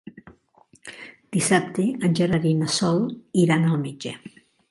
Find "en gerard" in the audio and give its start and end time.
2.09-2.49